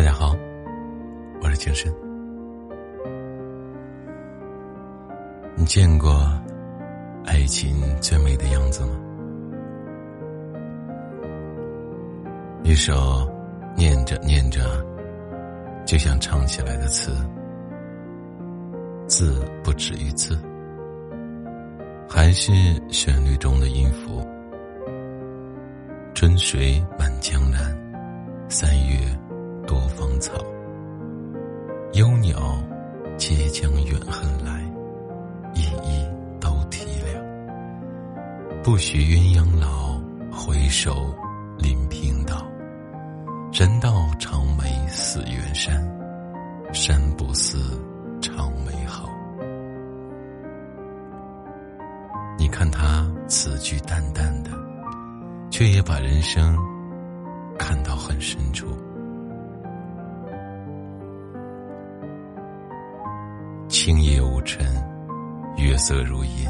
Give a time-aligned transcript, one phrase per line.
[0.00, 0.34] 大家好，
[1.42, 1.92] 我是情深。
[5.54, 6.10] 你见过
[7.26, 8.98] 爱情最美的样子吗？
[12.62, 13.30] 一首
[13.76, 14.82] 念着念着
[15.84, 17.12] 就想唱起来的词，
[19.06, 20.34] 字不止于字，
[22.08, 22.50] 还是
[22.88, 24.26] 旋律中的音符。
[26.14, 27.60] 春水满江南，
[28.48, 28.96] 三月
[29.70, 30.32] 多芳草。
[31.92, 32.60] 幽鸟
[33.16, 34.68] 皆将远恨来，
[35.54, 36.04] 一一
[36.40, 37.22] 都体了。
[38.64, 39.96] 不许鸳鸯老，
[40.28, 41.14] 回首
[41.56, 42.44] 临平道。
[43.52, 45.80] 人道长眉似远山，
[46.72, 47.56] 山不似
[48.20, 49.08] 长眉好。
[52.36, 54.50] 你看他词句淡淡的。
[55.50, 56.56] 却也把人生
[57.58, 58.66] 看到很深处。
[63.82, 64.62] 青叶无尘，
[65.56, 66.46] 月色如银，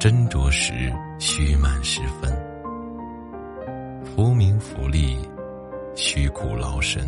[0.00, 2.32] 斟酌时须满十分。
[4.02, 5.18] 浮名浮利，
[5.94, 7.06] 虚苦劳神。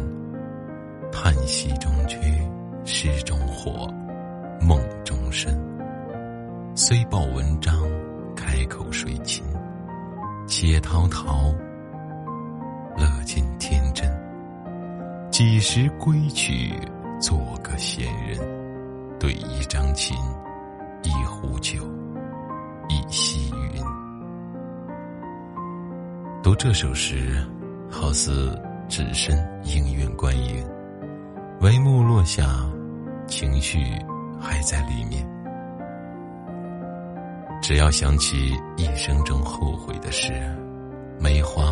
[1.10, 2.18] 叹息中居，
[2.84, 3.90] 诗中火，
[4.60, 5.58] 梦中身。
[6.74, 7.74] 虽报文章，
[8.36, 9.42] 开口谁亲？
[10.46, 11.54] 且陶陶，
[12.98, 14.06] 乐尽天真。
[15.30, 16.74] 几时归去，
[17.18, 18.65] 做个闲人？
[19.18, 20.16] 对一张琴，
[21.02, 21.80] 一壶酒，
[22.88, 23.82] 一溪云。
[26.42, 27.44] 读这首诗，
[27.90, 28.56] 好似
[28.88, 30.64] 置身影院观影，
[31.60, 32.44] 帷幕落下，
[33.26, 33.78] 情绪
[34.38, 35.26] 还在里面。
[37.62, 40.32] 只要想起一生中后悔的事，
[41.18, 41.64] 梅花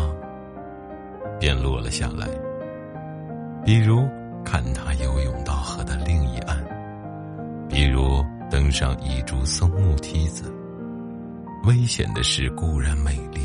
[1.39, 2.27] 便落了下来。
[3.63, 4.07] 比如
[4.43, 6.64] 看他游泳到河的另一岸，
[7.75, 10.49] 比如登上一株松木梯子。
[11.65, 13.41] 危险的事固然美丽，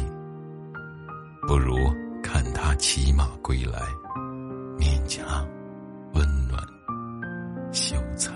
[1.49, 1.75] 不如
[2.23, 3.81] 看他骑马归来，
[4.79, 5.25] 面颊
[6.15, 6.63] 温暖
[7.73, 8.31] 羞惭，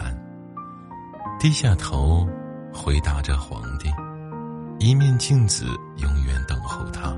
[1.38, 2.26] 低下头
[2.72, 3.88] 回答着皇帝。
[4.80, 5.64] 一面镜子
[5.98, 7.16] 永远等候他，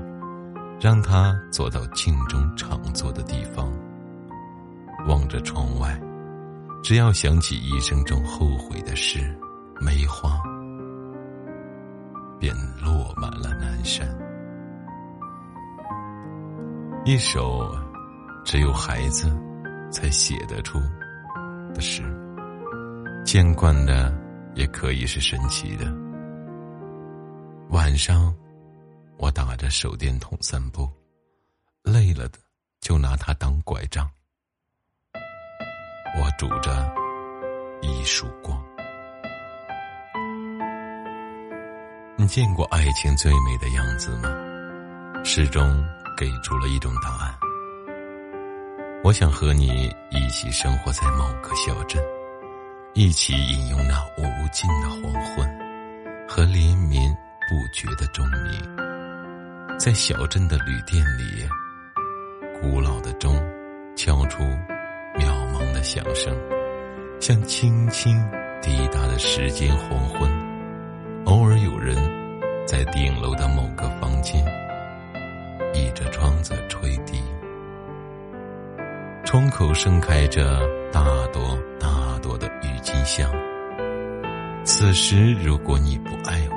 [0.79, 3.73] 让他坐到镜中常坐的地方，
[5.07, 5.99] 望着窗外。
[6.87, 9.19] 只要想起一生中后悔的事，
[9.81, 10.41] 梅花
[12.39, 14.07] 便落满了南山。
[17.03, 17.69] 一首
[18.45, 19.29] 只有孩子
[19.91, 20.79] 才写得出
[21.73, 22.01] 的诗，
[23.25, 24.17] 见惯的
[24.55, 25.93] 也可以是神奇的。
[27.71, 28.33] 晚上，
[29.17, 30.89] 我打着手电筒散步，
[31.83, 32.39] 累了的
[32.79, 34.09] 就拿它当拐杖。
[36.15, 36.93] 我拄着
[37.81, 38.61] 一束光。
[42.15, 44.29] 你见过爱情最美的样子吗？
[45.23, 45.83] 诗中
[46.15, 47.33] 给出了一种答案。
[49.03, 52.01] 我想和你一起生活在某个小镇，
[52.93, 55.47] 一起饮用那无尽的黄昏
[56.27, 57.15] 和连绵。
[57.49, 61.47] 不觉的钟鸣，在小镇的旅店里，
[62.59, 63.41] 古老的钟
[63.95, 64.43] 敲出
[65.77, 66.35] 的响声，
[67.19, 68.17] 像轻轻
[68.63, 70.27] 抵达的时间黄昏。
[71.25, 71.95] 偶尔有人
[72.65, 74.43] 在顶楼的某个房间，
[75.75, 77.21] 倚着窗子吹笛，
[79.23, 83.29] 窗口盛开着大朵大朵的郁金香。
[84.63, 86.56] 此时，如果你不爱，我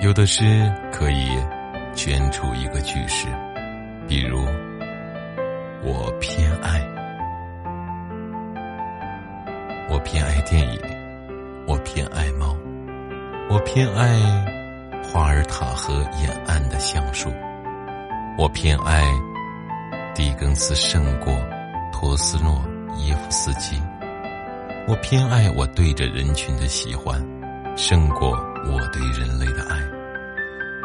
[0.00, 1.28] 有的诗可以
[1.94, 3.26] 圈出一个句式，
[4.08, 4.38] 比如
[5.84, 6.80] “我偏爱”，
[9.90, 10.80] 我偏爱电影，
[11.66, 12.56] 我偏爱猫，
[13.50, 14.18] 我偏爱
[15.02, 17.30] 华尔塔河沿岸的橡树，
[18.38, 19.02] 我偏爱
[20.14, 21.30] 狄更斯胜过
[21.92, 22.64] 托斯诺。
[23.06, 23.80] 耶夫斯基，
[24.86, 27.24] 我偏爱我对着人群的喜欢，
[27.76, 28.30] 胜过
[28.66, 29.76] 我对人类的爱。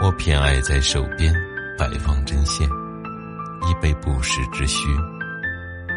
[0.01, 1.33] 我偏爱在手边
[1.77, 2.67] 摆放针线，
[3.69, 4.87] 以备不时之需。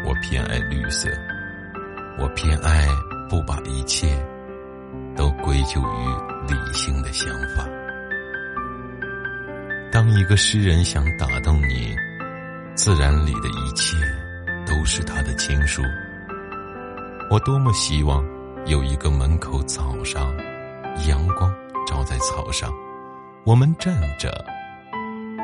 [0.05, 1.09] 我偏爱绿色，
[2.17, 2.87] 我偏爱
[3.29, 4.07] 不把一切
[5.15, 7.67] 都归咎于理性的想法。
[9.91, 11.95] 当一个诗人想打动你，
[12.75, 13.97] 自然里的一切
[14.65, 15.81] 都是他的情书。
[17.29, 18.23] 我多么希望
[18.65, 20.33] 有一个门口，早上
[21.07, 21.53] 阳光
[21.87, 22.71] 照在草上，
[23.45, 24.45] 我们站着，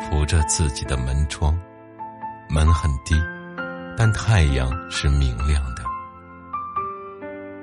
[0.02, 1.58] 扶着自己的门窗，
[2.50, 3.16] 门很低，
[3.98, 5.84] 但太阳是明亮的。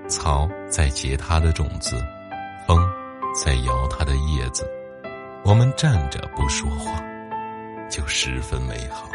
[0.09, 1.97] 草在结它的种子，
[2.67, 2.79] 风
[3.35, 4.69] 在摇它的叶子。
[5.45, 7.03] 我们站着不说话，
[7.91, 9.09] 就十分美好。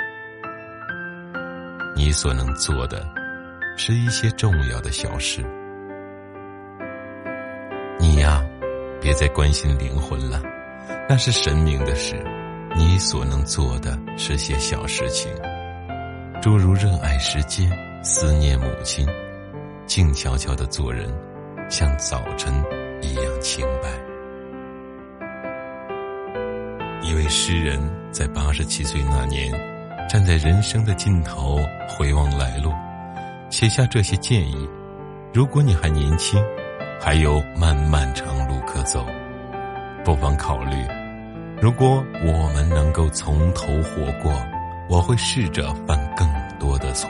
[1.96, 3.08] 你所能做的，
[3.78, 5.44] 是一些重要的小事。
[9.08, 10.42] 别再关心灵魂了，
[11.08, 12.22] 那是神明的事。
[12.76, 15.32] 你所能做的是些小事情，
[16.42, 17.72] 诸如热爱时间、
[18.04, 19.08] 思念母亲、
[19.86, 21.10] 静悄悄的做人，
[21.70, 22.54] 像早晨
[23.02, 23.88] 一样清白。
[27.02, 27.80] 一位诗人
[28.12, 29.50] 在八十七岁那年，
[30.10, 31.58] 站在人生的尽头
[31.88, 32.74] 回望来路，
[33.50, 34.68] 写下这些建议：
[35.34, 36.44] 如果你还年轻，
[37.00, 39.06] 还有漫漫长路可走，
[40.04, 40.76] 不妨考虑；
[41.62, 44.34] 如果我们能够从头活过，
[44.90, 46.28] 我会试着犯更
[46.60, 47.10] 多的错，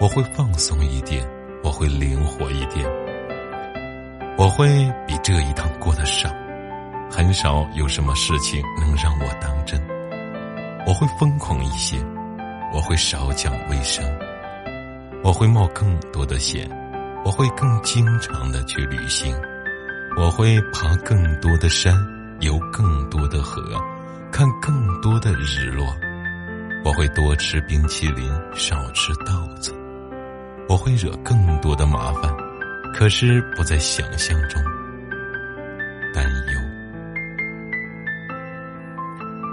[0.00, 1.26] 我会放松一点，
[1.64, 2.86] 我会灵活一点，
[4.36, 4.66] 我会
[5.06, 6.28] 比这一趟过得少。
[7.10, 9.80] 很少有什么事情能让我当真，
[10.86, 11.96] 我会疯狂一些，
[12.72, 14.04] 我会少讲卫生，
[15.22, 16.68] 我会冒更多的险，
[17.24, 19.34] 我会更经常的去旅行，
[20.16, 21.94] 我会爬更多的山，
[22.40, 23.62] 游更多的河，
[24.32, 25.86] 看更多的日落，
[26.84, 29.72] 我会多吃冰淇淋，少吃豆子，
[30.68, 32.34] 我会惹更多的麻烦，
[32.92, 34.60] 可是不在想象中。
[36.12, 36.60] 担忧。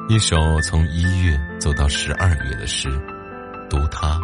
[0.09, 2.89] 一首从一月走到十二月的诗，
[3.69, 4.19] 读它，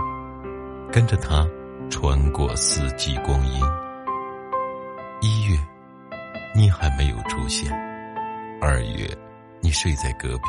[0.91, 1.47] 跟着它
[1.89, 3.61] 穿过四季光阴。
[5.21, 5.57] 一月，
[6.55, 7.71] 你还没有出现；
[8.61, 9.17] 二月，
[9.61, 10.43] 你睡在隔壁；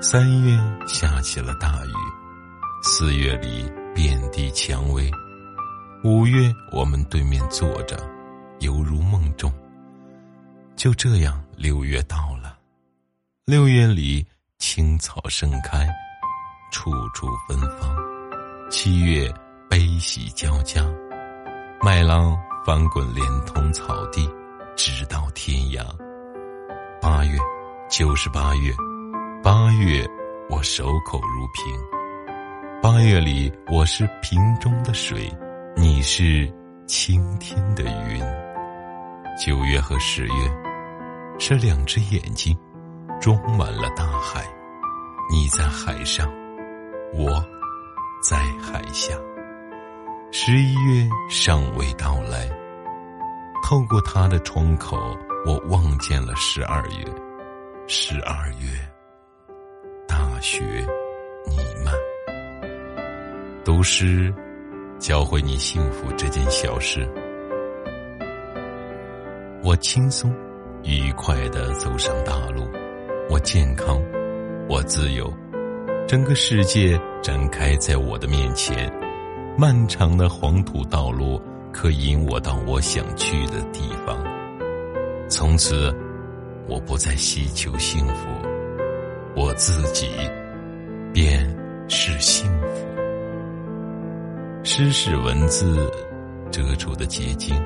[0.00, 1.92] 三月下起了大雨；
[2.82, 5.10] 四月里遍地蔷薇；
[6.04, 7.96] 五月我们对面坐着，
[8.60, 9.52] 犹如梦中。
[10.76, 12.56] 就这样，六月到了。
[13.44, 14.26] 六月里，
[14.58, 15.88] 青草盛开，
[16.70, 17.96] 处处芬芳；
[18.70, 19.32] 七月，
[19.68, 20.82] 悲喜交加，
[21.82, 24.28] 麦浪翻滚，连通草地，
[24.76, 25.84] 直到天涯。
[27.00, 27.38] 八月，
[27.90, 28.72] 就是八月，
[29.42, 30.06] 八月，
[30.48, 31.64] 我守口如瓶。
[32.82, 35.30] 八月里，我是瓶中的水，
[35.76, 36.50] 你是
[36.86, 38.20] 青天的云。
[39.38, 40.32] 九月和十月，
[41.38, 42.56] 是两只眼睛。
[43.20, 44.44] 装满了大海，
[45.28, 46.30] 你在海上，
[47.12, 47.44] 我
[48.22, 49.12] 在海下。
[50.30, 52.46] 十一月尚未到来，
[53.64, 54.98] 透过他的窗口，
[55.46, 57.04] 我望见了十二月。
[57.86, 58.68] 十二月，
[60.06, 60.62] 大雪
[61.48, 61.94] 弥漫。
[63.64, 64.32] 读诗，
[64.98, 67.08] 教会你幸福这件小事。
[69.64, 70.30] 我轻松、
[70.82, 72.68] 愉快的走上大路。
[73.30, 73.98] 我健康，
[74.68, 75.32] 我自由，
[76.06, 78.90] 整个世界展开在我的面前，
[79.60, 84.16] 漫长的黄土道路可引我到我想去的地方。
[85.28, 85.92] 从此，
[86.68, 88.28] 我不再希求幸福，
[89.34, 90.08] 我自己
[91.12, 91.44] 便
[91.88, 92.86] 是幸福。
[94.62, 95.90] 诗是文字
[96.52, 97.60] 遮住的结晶，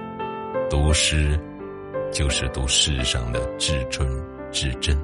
[0.70, 1.38] 读诗
[2.10, 4.08] 就是读世上的至纯
[4.50, 4.96] 至真。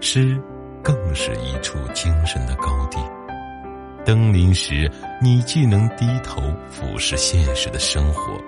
[0.00, 0.36] 诗，
[0.82, 2.98] 更是一处精神的高地。
[4.04, 8.38] 登临时，你既能低头俯视现实的生活，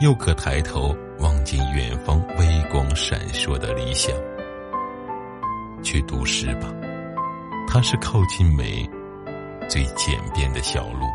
[0.00, 4.14] 又可抬头望见远方微光闪烁的理想。
[5.82, 6.72] 去读诗吧，
[7.66, 8.88] 它是靠近美
[9.68, 11.08] 最简便的小路。